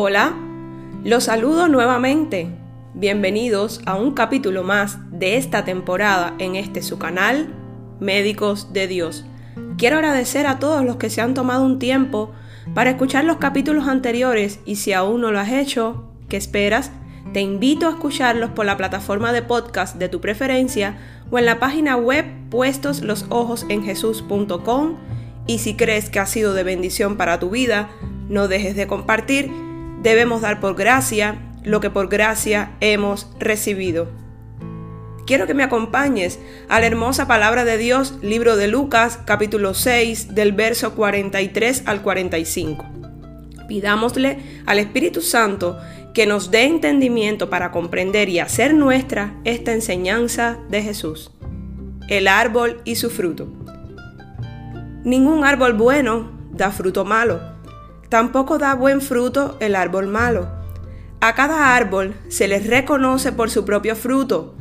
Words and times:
Hola, 0.00 0.32
los 1.02 1.24
saludo 1.24 1.66
nuevamente. 1.66 2.46
Bienvenidos 2.94 3.80
a 3.84 3.96
un 3.96 4.12
capítulo 4.12 4.62
más 4.62 4.96
de 5.10 5.36
esta 5.36 5.64
temporada 5.64 6.36
en 6.38 6.54
este 6.54 6.82
su 6.82 7.00
canal, 7.00 7.52
Médicos 7.98 8.72
de 8.72 8.86
Dios. 8.86 9.24
Quiero 9.76 9.96
agradecer 9.96 10.46
a 10.46 10.60
todos 10.60 10.84
los 10.84 10.98
que 10.98 11.10
se 11.10 11.20
han 11.20 11.34
tomado 11.34 11.64
un 11.64 11.80
tiempo 11.80 12.30
para 12.74 12.90
escuchar 12.90 13.24
los 13.24 13.38
capítulos 13.38 13.88
anteriores 13.88 14.60
y 14.64 14.76
si 14.76 14.92
aún 14.92 15.20
no 15.20 15.32
lo 15.32 15.40
has 15.40 15.50
hecho, 15.50 16.12
¿qué 16.28 16.36
esperas? 16.36 16.92
Te 17.32 17.40
invito 17.40 17.88
a 17.88 17.90
escucharlos 17.90 18.50
por 18.50 18.66
la 18.66 18.76
plataforma 18.76 19.32
de 19.32 19.42
podcast 19.42 19.96
de 19.96 20.08
tu 20.08 20.20
preferencia 20.20 20.96
o 21.32 21.40
en 21.40 21.44
la 21.44 21.58
página 21.58 21.96
web 21.96 22.24
puestoslosojos.enjesús.com 22.50 24.94
y 25.48 25.58
si 25.58 25.74
crees 25.74 26.08
que 26.08 26.20
ha 26.20 26.26
sido 26.26 26.54
de 26.54 26.62
bendición 26.62 27.16
para 27.16 27.40
tu 27.40 27.50
vida, 27.50 27.88
no 28.28 28.46
dejes 28.46 28.76
de 28.76 28.86
compartir. 28.86 29.50
Debemos 30.02 30.42
dar 30.42 30.60
por 30.60 30.76
gracia 30.76 31.36
lo 31.64 31.80
que 31.80 31.90
por 31.90 32.08
gracia 32.08 32.72
hemos 32.80 33.28
recibido. 33.38 34.08
Quiero 35.26 35.46
que 35.46 35.54
me 35.54 35.62
acompañes 35.62 36.38
a 36.68 36.80
la 36.80 36.86
hermosa 36.86 37.26
palabra 37.26 37.64
de 37.64 37.76
Dios, 37.76 38.14
libro 38.22 38.56
de 38.56 38.68
Lucas, 38.68 39.18
capítulo 39.26 39.74
6, 39.74 40.34
del 40.34 40.52
verso 40.52 40.94
43 40.94 41.82
al 41.84 42.00
45. 42.00 42.86
Pidámosle 43.68 44.38
al 44.64 44.78
Espíritu 44.78 45.20
Santo 45.20 45.78
que 46.14 46.26
nos 46.26 46.50
dé 46.50 46.64
entendimiento 46.64 47.50
para 47.50 47.70
comprender 47.70 48.30
y 48.30 48.38
hacer 48.38 48.72
nuestra 48.72 49.34
esta 49.44 49.72
enseñanza 49.72 50.58
de 50.70 50.82
Jesús. 50.82 51.30
El 52.08 52.26
árbol 52.26 52.80
y 52.84 52.94
su 52.94 53.10
fruto. 53.10 53.52
Ningún 55.04 55.44
árbol 55.44 55.74
bueno 55.74 56.30
da 56.50 56.70
fruto 56.70 57.04
malo, 57.04 57.57
tampoco 58.08 58.58
da 58.58 58.74
buen 58.74 59.00
fruto 59.00 59.56
el 59.60 59.74
árbol 59.74 60.06
malo. 60.06 60.48
A 61.20 61.34
cada 61.34 61.74
árbol 61.74 62.14
se 62.28 62.48
les 62.48 62.66
reconoce 62.66 63.32
por 63.32 63.50
su 63.50 63.64
propio 63.64 63.96
fruto. 63.96 64.54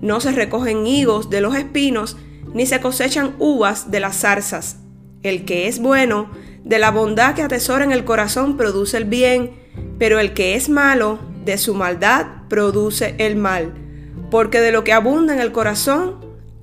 No 0.00 0.20
se 0.20 0.32
recogen 0.32 0.86
higos 0.86 1.30
de 1.30 1.40
los 1.40 1.54
espinos, 1.54 2.16
ni 2.52 2.66
se 2.66 2.80
cosechan 2.80 3.36
uvas 3.38 3.90
de 3.90 4.00
las 4.00 4.16
zarzas. 4.16 4.78
El 5.22 5.44
que 5.44 5.68
es 5.68 5.80
bueno, 5.80 6.30
de 6.64 6.78
la 6.78 6.90
bondad 6.90 7.34
que 7.34 7.42
atesora 7.42 7.84
en 7.84 7.92
el 7.92 8.04
corazón 8.04 8.56
produce 8.56 8.96
el 8.96 9.04
bien, 9.04 9.52
pero 9.98 10.18
el 10.18 10.34
que 10.34 10.54
es 10.54 10.68
malo, 10.68 11.18
de 11.44 11.58
su 11.58 11.74
maldad 11.74 12.26
produce 12.48 13.14
el 13.18 13.36
mal, 13.36 13.72
porque 14.30 14.60
de 14.60 14.72
lo 14.72 14.84
que 14.84 14.92
abunda 14.92 15.32
en 15.32 15.40
el 15.40 15.52
corazón, 15.52 16.16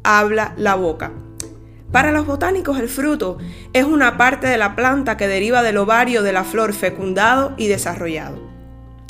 habla 0.04 0.54
la 0.58 0.76
boca. 0.76 1.12
Para 1.92 2.12
los 2.12 2.26
botánicos 2.26 2.80
el 2.80 2.90
fruto 2.90 3.38
es 3.74 3.86
una 3.86 4.18
parte 4.18 4.48
de 4.48 4.58
la 4.58 4.76
planta 4.76 5.16
que 5.16 5.28
deriva 5.28 5.64
del 5.64 5.78
ovario 5.78 6.22
de 6.22 6.34
la 6.34 6.44
flor 6.44 6.74
fecundado 6.74 7.54
y 7.58 7.68
desarrollado. 7.68 8.42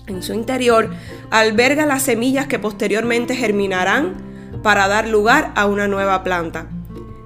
En 0.06 0.22
su 0.22 0.34
interior 0.34 0.92
alberga 1.32 1.86
las 1.86 2.04
semillas 2.04 2.48
que 2.48 2.60
posteriormente 2.60 3.36
germinarán 3.36 4.16
para 4.64 4.88
dar 4.88 5.08
lugar 5.08 5.52
a 5.56 5.66
una 5.66 5.88
nueva 5.88 6.24
planta. 6.24 6.68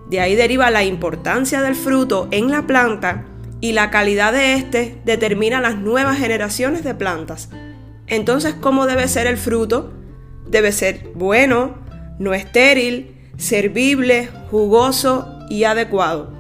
De 0.10 0.20
ahí 0.20 0.36
deriva 0.36 0.72
la 0.72 0.84
importancia 0.84 1.62
del 1.62 1.76
fruto 1.76 2.28
en 2.32 2.50
la 2.50 2.66
planta 2.66 3.26
y 3.60 3.74
la 3.74 3.92
calidad 3.92 4.34
de 4.34 4.56
éste 4.56 5.00
determina 5.06 5.62
las 5.62 5.78
nuevas 5.78 6.18
generaciones 6.18 6.84
de 6.84 6.96
plantas. 6.96 7.50
Entonces, 8.08 8.56
¿cómo 8.56 8.88
debe 8.88 9.08
ser 9.08 9.28
el 9.28 9.38
fruto? 9.38 9.94
Debe 10.48 10.72
ser 10.72 11.12
bueno, 11.14 11.76
no 12.20 12.34
estéril, 12.34 13.16
servible, 13.38 14.30
jugoso 14.50 15.31
y 15.52 15.66
adecuado. 15.66 16.32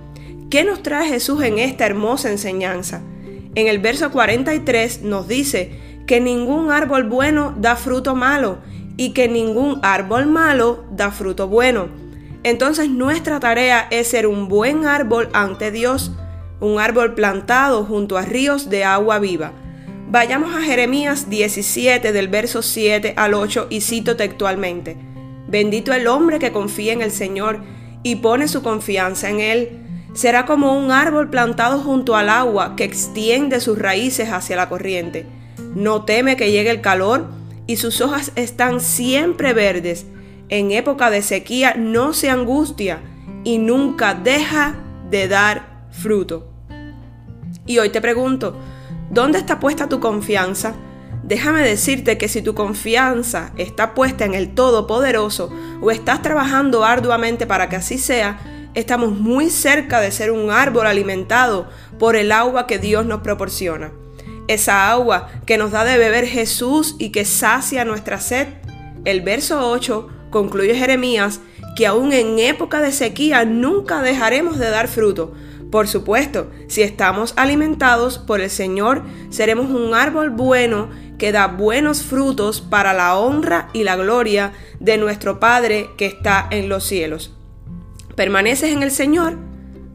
¿Qué 0.50 0.64
nos 0.64 0.82
trae 0.82 1.10
Jesús 1.10 1.44
en 1.44 1.60
esta 1.60 1.86
hermosa 1.86 2.32
enseñanza? 2.32 3.02
En 3.56 3.68
el 3.68 3.80
verso 3.80 4.10
43 4.12 5.02
nos 5.02 5.28
dice 5.28 5.72
que 6.08 6.22
ningún 6.22 6.72
árbol 6.72 7.04
bueno 7.04 7.54
da 7.58 7.76
fruto 7.76 8.16
malo 8.16 8.60
y 8.96 9.12
que 9.12 9.28
ningún 9.28 9.80
árbol 9.84 10.28
malo 10.28 10.86
da 10.92 11.12
fruto 11.12 11.50
bueno. 11.50 11.90
Entonces 12.44 12.90
nuestra 12.90 13.40
tarea 13.42 13.88
es 13.92 14.08
ser 14.08 14.28
un 14.28 14.48
buen 14.48 14.86
árbol 14.86 15.30
ante 15.34 15.72
Dios, 15.72 16.12
un 16.62 16.80
árbol 16.80 17.14
plantado 17.14 17.84
junto 17.84 18.18
a 18.18 18.22
ríos 18.22 18.70
de 18.70 18.86
agua 18.86 19.20
viva. 19.20 19.52
Vayamos 20.10 20.56
a 20.56 20.62
Jeremías 20.62 21.30
17 21.30 22.14
del 22.14 22.30
verso 22.30 22.62
7 22.62 23.14
al 23.18 23.34
8 23.34 23.68
y 23.70 23.82
cito 23.82 24.16
textualmente. 24.16 24.98
Bendito 25.48 25.94
el 25.94 26.08
hombre 26.08 26.40
que 26.40 26.54
confía 26.54 26.94
en 26.94 27.02
el 27.02 27.12
Señor 27.12 27.60
y 28.04 28.18
pone 28.18 28.48
su 28.48 28.62
confianza 28.62 29.30
en 29.30 29.40
Él. 29.40 29.80
Será 30.14 30.46
como 30.46 30.78
un 30.78 30.92
árbol 30.92 31.30
plantado 31.30 31.80
junto 31.80 32.16
al 32.16 32.30
agua 32.30 32.76
que 32.76 32.84
extiende 32.84 33.62
sus 33.62 33.78
raíces 33.78 34.30
hacia 34.30 34.56
la 34.56 34.70
corriente. 34.70 35.26
No 35.76 36.04
teme 36.04 36.36
que 36.36 36.52
llegue 36.52 36.70
el 36.70 36.82
calor 36.82 37.28
y 37.68 37.78
sus 37.78 38.02
hojas 38.02 38.32
están 38.36 38.82
siempre 38.82 39.54
verdes. 39.54 40.06
En 40.50 40.72
época 40.72 41.10
de 41.10 41.22
sequía 41.22 41.76
no 41.78 42.14
se 42.14 42.30
angustia 42.30 43.00
y 43.44 43.58
nunca 43.58 44.14
deja 44.14 44.76
de 45.10 45.28
dar 45.28 45.86
fruto. 45.92 46.52
Y 47.66 47.78
hoy 47.78 47.90
te 47.90 48.02
pregunto, 48.02 48.58
¿dónde 49.10 49.38
está 49.38 49.60
puesta 49.60 49.88
tu 49.88 50.00
confianza? 50.00 50.74
Déjame 51.32 51.62
decirte 51.62 52.18
que 52.18 52.28
si 52.28 52.42
tu 52.42 52.54
confianza 52.54 53.54
está 53.56 53.94
puesta 53.94 54.26
en 54.26 54.34
el 54.34 54.54
Todopoderoso 54.54 55.50
o 55.80 55.90
estás 55.90 56.22
trabajando 56.22 56.84
arduamente 56.84 57.48
para 57.48 57.70
que 57.70 57.78
así 57.78 57.98
sea, 57.98 58.68
estamos 58.74 59.18
muy 59.18 59.50
cerca 59.50 60.02
de 60.02 60.12
ser 60.12 60.32
un 60.32 60.52
árbol 60.52 60.88
alimentado 60.88 61.70
por 61.98 62.18
el 62.18 62.34
agua 62.34 62.68
que 62.68 62.80
Dios 62.80 63.06
nos 63.06 63.22
proporciona. 63.22 63.94
Esa 64.50 64.92
agua 64.92 65.30
que 65.46 65.58
nos 65.58 65.72
da 65.72 65.86
de 65.86 65.98
beber 65.98 66.28
Jesús 66.28 66.98
y 67.00 67.12
que 67.14 67.24
sacia 67.24 67.86
nuestra 67.86 68.20
sed. 68.20 68.50
El 69.06 69.22
verso 69.22 69.72
8 69.72 70.10
concluye 70.32 70.76
Jeremías 70.76 71.40
que 71.78 71.88
aún 71.88 72.12
en 72.12 72.40
época 72.40 72.82
de 72.82 72.92
sequía 72.92 73.46
nunca 73.46 74.02
dejaremos 74.02 74.60
de 74.60 74.70
dar 74.70 74.90
fruto, 74.90 75.34
por 75.72 75.88
supuesto, 75.88 76.52
si 76.68 76.82
estamos 76.82 77.34
alimentados 77.38 78.18
por 78.18 78.42
el 78.42 78.50
Señor, 78.50 79.04
seremos 79.30 79.72
un 79.72 79.96
árbol 79.96 80.30
bueno 80.30 80.90
que 81.18 81.32
da 81.32 81.48
buenos 81.48 82.04
frutos 82.04 82.60
para 82.60 82.94
la 82.94 83.18
honra 83.18 83.70
y 83.72 83.84
la 83.86 83.96
gloria 83.96 84.52
de 84.82 84.98
nuestro 84.98 85.40
Padre 85.40 85.90
que 85.98 86.08
está 86.08 86.46
en 86.52 86.68
los 86.68 86.84
cielos. 86.84 87.34
¿Permaneces 88.16 88.72
en 88.72 88.84
el 88.84 88.92
Señor? 88.92 89.38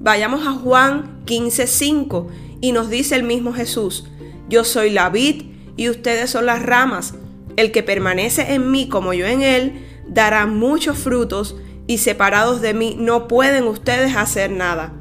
Vayamos 0.00 0.47
a 0.47 0.53
Juan 0.53 1.22
15:5 1.26 2.28
y 2.62 2.72
nos 2.72 2.88
dice 2.88 3.14
el 3.14 3.25
mismo 3.25 3.53
Jesús, 3.53 4.06
yo 4.48 4.64
soy 4.64 4.88
la 4.88 5.10
vid 5.10 5.43
y 5.76 5.91
ustedes 5.91 6.31
son 6.31 6.47
las 6.47 6.62
ramas. 6.62 7.14
El 7.56 7.70
que 7.70 7.82
permanece 7.82 8.54
en 8.54 8.70
mí 8.70 8.88
como 8.88 9.12
yo 9.12 9.26
en 9.26 9.43
él, 9.43 9.84
dará 10.08 10.47
muchos 10.47 10.97
frutos 10.97 11.54
y 11.87 11.98
separados 11.98 12.62
de 12.62 12.72
mí 12.72 12.97
no 12.98 13.28
pueden 13.28 13.64
ustedes 13.64 14.16
hacer 14.16 14.50
nada 14.50 14.94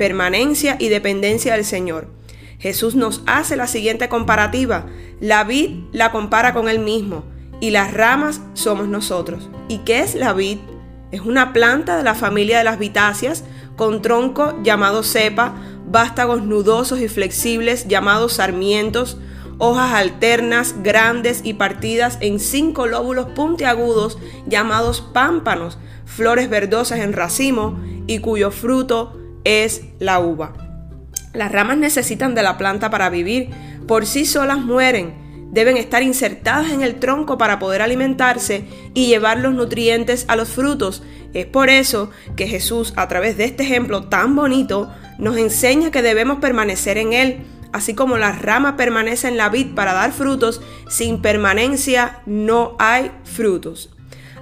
permanencia 0.00 0.76
y 0.78 0.88
dependencia 0.88 1.52
del 1.52 1.64
Señor. 1.66 2.08
Jesús 2.58 2.94
nos 2.94 3.22
hace 3.26 3.54
la 3.54 3.66
siguiente 3.66 4.08
comparativa. 4.08 4.86
La 5.20 5.44
vid 5.44 5.72
la 5.92 6.10
compara 6.10 6.54
con 6.54 6.70
él 6.70 6.78
mismo 6.78 7.22
y 7.60 7.68
las 7.68 7.92
ramas 7.92 8.40
somos 8.54 8.88
nosotros. 8.88 9.50
¿Y 9.68 9.80
qué 9.80 10.00
es 10.00 10.14
la 10.14 10.32
vid? 10.32 10.56
Es 11.12 11.20
una 11.20 11.52
planta 11.52 11.98
de 11.98 12.02
la 12.02 12.14
familia 12.14 12.56
de 12.56 12.64
las 12.64 12.78
vitáceas 12.78 13.44
con 13.76 14.00
tronco 14.00 14.58
llamado 14.62 15.02
cepa, 15.02 15.54
vástagos 15.86 16.44
nudosos 16.44 16.98
y 17.00 17.08
flexibles 17.08 17.86
llamados 17.86 18.32
sarmientos, 18.32 19.18
hojas 19.58 19.92
alternas, 19.92 20.76
grandes 20.82 21.42
y 21.44 21.52
partidas 21.52 22.16
en 22.22 22.40
cinco 22.40 22.86
lóbulos 22.86 23.26
puntiagudos 23.34 24.16
llamados 24.46 25.02
pámpanos, 25.02 25.76
flores 26.06 26.48
verdosas 26.48 27.00
en 27.00 27.12
racimo 27.12 27.78
y 28.06 28.20
cuyo 28.20 28.50
fruto 28.50 29.19
es 29.44 29.82
la 29.98 30.20
uva. 30.20 30.52
Las 31.32 31.52
ramas 31.52 31.78
necesitan 31.78 32.34
de 32.34 32.42
la 32.42 32.58
planta 32.58 32.90
para 32.90 33.10
vivir, 33.10 33.50
por 33.86 34.06
sí 34.06 34.24
solas 34.24 34.58
mueren. 34.58 35.14
Deben 35.52 35.76
estar 35.76 36.02
insertadas 36.02 36.70
en 36.70 36.82
el 36.82 36.96
tronco 36.96 37.38
para 37.38 37.58
poder 37.58 37.82
alimentarse 37.82 38.64
y 38.94 39.06
llevar 39.06 39.38
los 39.38 39.52
nutrientes 39.52 40.24
a 40.28 40.36
los 40.36 40.48
frutos. 40.48 41.02
Es 41.34 41.46
por 41.46 41.68
eso 41.68 42.10
que 42.36 42.46
Jesús, 42.46 42.92
a 42.96 43.08
través 43.08 43.36
de 43.36 43.44
este 43.44 43.64
ejemplo 43.64 44.04
tan 44.04 44.36
bonito, 44.36 44.92
nos 45.18 45.36
enseña 45.36 45.90
que 45.90 46.02
debemos 46.02 46.38
permanecer 46.38 46.98
en 46.98 47.12
Él. 47.12 47.46
Así 47.72 47.94
como 47.94 48.16
la 48.16 48.32
rama 48.32 48.76
permanece 48.76 49.28
en 49.28 49.36
la 49.36 49.48
vid 49.48 49.74
para 49.74 49.92
dar 49.92 50.12
frutos, 50.12 50.60
sin 50.88 51.22
permanencia 51.22 52.20
no 52.26 52.76
hay 52.78 53.12
frutos. 53.24 53.90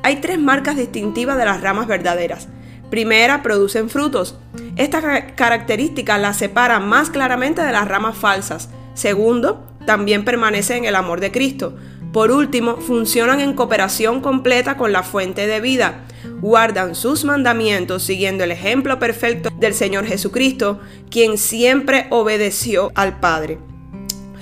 Hay 0.02 0.16
tres 0.16 0.38
marcas 0.38 0.76
distintivas 0.76 1.36
de 1.36 1.44
las 1.44 1.60
ramas 1.60 1.86
verdaderas. 1.86 2.48
Primera, 2.90 3.42
producen 3.42 3.90
frutos. 3.90 4.36
Esta 4.76 5.34
característica 5.34 6.18
la 6.18 6.32
separa 6.32 6.80
más 6.80 7.10
claramente 7.10 7.62
de 7.62 7.72
las 7.72 7.88
ramas 7.88 8.16
falsas. 8.16 8.70
Segundo, 8.94 9.64
también 9.86 10.24
permanecen 10.24 10.78
en 10.78 10.84
el 10.86 10.96
amor 10.96 11.20
de 11.20 11.30
Cristo. 11.30 11.76
Por 12.12 12.30
último, 12.30 12.76
funcionan 12.78 13.40
en 13.40 13.52
cooperación 13.52 14.20
completa 14.20 14.76
con 14.76 14.92
la 14.92 15.02
fuente 15.02 15.46
de 15.46 15.60
vida. 15.60 16.04
Guardan 16.40 16.94
sus 16.94 17.24
mandamientos 17.24 18.02
siguiendo 18.02 18.44
el 18.44 18.50
ejemplo 18.50 18.98
perfecto 18.98 19.50
del 19.58 19.74
Señor 19.74 20.06
Jesucristo, 20.06 20.80
quien 21.10 21.36
siempre 21.36 22.06
obedeció 22.10 22.90
al 22.94 23.20
Padre. 23.20 23.58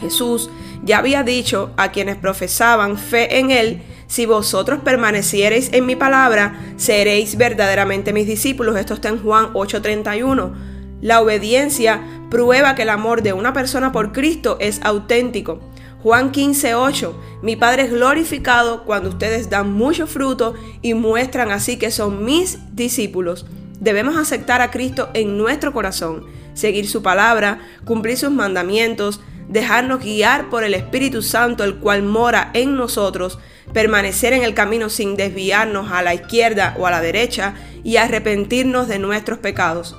Jesús 0.01 0.51
ya 0.85 0.99
había 0.99 1.23
dicho 1.23 1.73
a 1.77 1.91
quienes 1.91 2.17
profesaban 2.17 2.99
fe 2.99 3.39
en 3.39 3.51
él, 3.51 3.83
si 4.07 4.27
vosotros 4.27 4.81
permaneciereis 4.85 5.71
en 5.73 5.87
mi 5.87 5.97
palabra, 5.97 6.61
seréis 6.77 7.37
verdaderamente 7.37 8.13
mis 8.13 8.27
discípulos. 8.27 8.77
Esto 8.77 8.95
está 8.95 9.09
en 9.09 9.23
Juan 9.23 9.51
8:31. 9.55 10.53
La 11.01 11.21
obediencia 11.21 12.03
prueba 12.31 12.75
que 12.75 12.83
el 12.83 12.91
amor 12.91 13.23
de 13.23 13.33
una 13.33 13.53
persona 13.53 13.93
por 13.93 14.13
Cristo 14.13 14.57
es 14.61 14.81
auténtico. 14.83 15.61
Juan 16.03 16.31
15:8. 16.31 17.15
Mi 17.43 17.57
Padre 17.57 17.83
es 17.83 17.91
glorificado 17.91 18.85
cuando 18.85 19.09
ustedes 19.09 19.51
dan 19.51 19.73
mucho 19.73 20.07
fruto 20.07 20.55
y 20.83 20.95
muestran 20.95 21.51
así 21.51 21.79
que 21.79 21.91
son 21.91 22.25
mis 22.25 22.59
discípulos. 22.77 23.47
Debemos 23.81 24.17
aceptar 24.17 24.63
a 24.63 24.71
Cristo 24.71 25.11
en 25.15 25.37
nuestro 25.37 25.73
corazón, 25.73 26.25
seguir 26.55 26.89
su 26.89 27.03
palabra, 27.03 27.59
cumplir 27.85 28.17
sus 28.17 28.31
mandamientos, 28.31 29.21
dejarnos 29.49 30.03
guiar 30.03 30.49
por 30.51 30.65
el 30.65 30.75
Espíritu 30.75 31.23
Santo, 31.23 31.65
el 31.65 31.77
cual 31.77 32.03
mora 32.03 32.51
en 32.55 32.77
nosotros, 32.77 33.39
permanecer 33.73 34.33
en 34.33 34.43
el 34.43 34.55
camino 34.55 34.89
sin 34.91 35.17
desviarnos 35.17 35.91
a 35.91 36.03
la 36.03 36.15
izquierda 36.15 36.75
o 36.79 36.87
a 36.87 36.91
la 36.91 37.01
derecha 37.01 37.55
y 37.85 37.97
arrepentirnos 37.97 38.89
de 38.89 38.99
nuestros 38.99 39.39
pecados. 39.39 39.97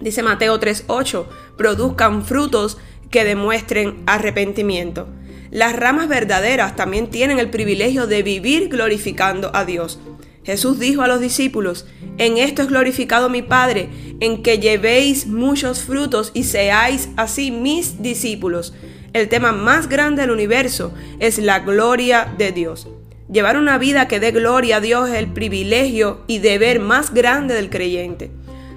Dice 0.00 0.22
Mateo 0.22 0.58
3:8, 0.58 1.26
produzcan 1.56 2.24
frutos 2.24 2.78
que 3.10 3.24
demuestren 3.24 4.02
arrepentimiento. 4.06 5.08
Las 5.50 5.74
ramas 5.74 6.08
verdaderas 6.08 6.76
también 6.76 7.08
tienen 7.08 7.38
el 7.38 7.50
privilegio 7.50 8.06
de 8.06 8.22
vivir 8.22 8.68
glorificando 8.68 9.50
a 9.54 9.64
Dios. 9.64 9.98
Jesús 10.46 10.78
dijo 10.78 11.02
a 11.02 11.08
los 11.08 11.20
discípulos, 11.20 11.86
en 12.18 12.38
esto 12.38 12.62
es 12.62 12.68
glorificado 12.68 13.28
mi 13.28 13.42
Padre, 13.42 13.88
en 14.20 14.44
que 14.44 14.60
llevéis 14.60 15.26
muchos 15.26 15.82
frutos 15.82 16.30
y 16.34 16.44
seáis 16.44 17.08
así 17.16 17.50
mis 17.50 18.00
discípulos. 18.00 18.72
El 19.12 19.28
tema 19.28 19.50
más 19.50 19.88
grande 19.88 20.22
del 20.22 20.30
universo 20.30 20.94
es 21.18 21.38
la 21.38 21.58
gloria 21.58 22.32
de 22.38 22.52
Dios. 22.52 22.86
Llevar 23.28 23.56
una 23.56 23.76
vida 23.76 24.06
que 24.06 24.20
dé 24.20 24.30
gloria 24.30 24.76
a 24.76 24.80
Dios 24.80 25.08
es 25.08 25.16
el 25.16 25.26
privilegio 25.26 26.20
y 26.28 26.38
deber 26.38 26.78
más 26.78 27.12
grande 27.12 27.52
del 27.54 27.68
creyente. 27.68 28.30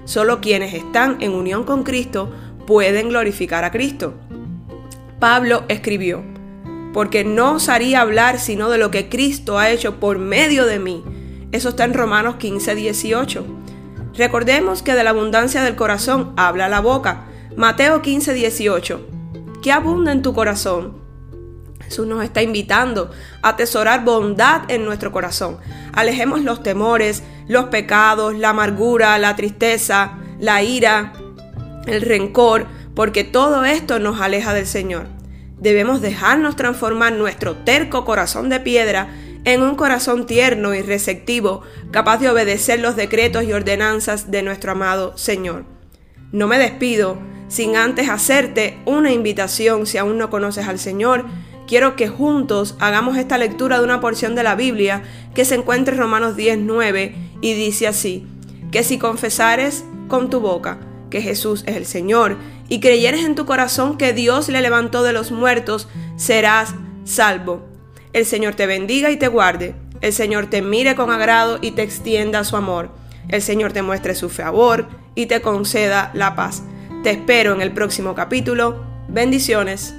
Solo 0.06 0.40
quienes 0.40 0.74
están 0.74 1.18
en 1.20 1.30
unión 1.30 1.62
con 1.62 1.84
Cristo 1.84 2.34
pueden 2.66 3.10
glorificar 3.10 3.62
a 3.62 3.70
Cristo. 3.70 4.14
Pablo 5.20 5.62
escribió, 5.68 6.24
porque 6.92 7.22
no 7.22 7.52
osaría 7.52 8.00
hablar 8.00 8.40
sino 8.40 8.70
de 8.70 8.78
lo 8.78 8.90
que 8.90 9.08
Cristo 9.08 9.56
ha 9.56 9.70
hecho 9.70 10.00
por 10.00 10.18
medio 10.18 10.66
de 10.66 10.80
mí 10.80 11.04
eso 11.52 11.70
está 11.70 11.84
en 11.84 11.94
Romanos 11.94 12.36
15, 12.36 12.74
18. 12.74 13.44
Recordemos 14.14 14.82
que 14.82 14.94
de 14.94 15.04
la 15.04 15.10
abundancia 15.10 15.62
del 15.62 15.76
corazón 15.76 16.32
habla 16.36 16.68
la 16.68 16.80
boca. 16.80 17.24
Mateo 17.56 18.02
15, 18.02 18.34
18. 18.34 19.08
¿Qué 19.62 19.72
abunda 19.72 20.12
en 20.12 20.22
tu 20.22 20.32
corazón? 20.32 21.00
Jesús 21.80 22.06
nos 22.06 22.22
está 22.22 22.40
invitando 22.40 23.10
a 23.42 23.48
atesorar 23.50 24.04
bondad 24.04 24.62
en 24.70 24.84
nuestro 24.84 25.10
corazón. 25.10 25.58
Alejemos 25.92 26.42
los 26.42 26.62
temores, 26.62 27.24
los 27.48 27.64
pecados, 27.64 28.36
la 28.36 28.50
amargura, 28.50 29.18
la 29.18 29.34
tristeza, 29.34 30.18
la 30.38 30.62
ira, 30.62 31.12
el 31.86 32.02
rencor, 32.02 32.68
porque 32.94 33.24
todo 33.24 33.64
esto 33.64 33.98
nos 33.98 34.20
aleja 34.20 34.54
del 34.54 34.66
Señor. 34.66 35.08
Debemos 35.58 36.00
dejarnos 36.00 36.54
transformar 36.54 37.12
nuestro 37.12 37.56
terco 37.56 38.04
corazón 38.04 38.48
de 38.48 38.60
piedra 38.60 39.08
en 39.44 39.62
un 39.62 39.74
corazón 39.74 40.26
tierno 40.26 40.74
y 40.74 40.82
receptivo, 40.82 41.62
capaz 41.90 42.18
de 42.18 42.28
obedecer 42.28 42.80
los 42.80 42.96
decretos 42.96 43.44
y 43.44 43.52
ordenanzas 43.52 44.30
de 44.30 44.42
nuestro 44.42 44.72
amado 44.72 45.16
Señor. 45.16 45.64
No 46.32 46.46
me 46.46 46.58
despido 46.58 47.18
sin 47.48 47.76
antes 47.76 48.08
hacerte 48.08 48.78
una 48.86 49.12
invitación 49.12 49.86
si 49.86 49.98
aún 49.98 50.18
no 50.18 50.30
conoces 50.30 50.68
al 50.68 50.78
Señor. 50.78 51.24
Quiero 51.66 51.96
que 51.96 52.08
juntos 52.08 52.76
hagamos 52.80 53.16
esta 53.16 53.38
lectura 53.38 53.78
de 53.78 53.84
una 53.84 54.00
porción 54.00 54.34
de 54.34 54.42
la 54.42 54.54
Biblia 54.54 55.02
que 55.34 55.44
se 55.44 55.56
encuentra 55.56 55.94
en 55.94 56.00
Romanos 56.00 56.36
10:9 56.36 57.14
y 57.40 57.54
dice 57.54 57.86
así: 57.86 58.26
que 58.70 58.84
si 58.84 58.98
confesares 58.98 59.84
con 60.08 60.30
tu 60.30 60.40
boca 60.40 60.78
que 61.10 61.22
Jesús 61.22 61.64
es 61.66 61.76
el 61.76 61.86
Señor 61.86 62.36
y 62.68 62.80
creyeres 62.80 63.24
en 63.24 63.34
tu 63.34 63.46
corazón 63.46 63.98
que 63.98 64.12
Dios 64.12 64.48
le 64.48 64.62
levantó 64.62 65.02
de 65.02 65.12
los 65.12 65.32
muertos, 65.32 65.88
serás 66.16 66.74
salvo. 67.04 67.69
El 68.12 68.26
Señor 68.26 68.54
te 68.56 68.66
bendiga 68.66 69.10
y 69.10 69.16
te 69.16 69.28
guarde. 69.28 69.74
El 70.00 70.12
Señor 70.12 70.48
te 70.48 70.62
mire 70.62 70.96
con 70.96 71.10
agrado 71.10 71.58
y 71.60 71.72
te 71.72 71.82
extienda 71.82 72.42
su 72.42 72.56
amor. 72.56 72.90
El 73.28 73.42
Señor 73.42 73.72
te 73.72 73.82
muestre 73.82 74.14
su 74.14 74.28
favor 74.28 74.88
y 75.14 75.26
te 75.26 75.40
conceda 75.40 76.10
la 76.14 76.34
paz. 76.34 76.62
Te 77.04 77.10
espero 77.10 77.54
en 77.54 77.60
el 77.60 77.72
próximo 77.72 78.14
capítulo. 78.14 78.84
Bendiciones. 79.08 79.94